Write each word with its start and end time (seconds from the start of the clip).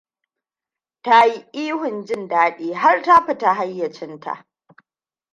Ta 1.03 1.17
yi 1.25 1.37
ihun 1.65 2.05
jin 2.05 2.27
daɗi 2.27 2.73
har 2.73 3.01
ta 3.01 3.25
fita 3.25 3.53
hayyacinta. 3.57 4.45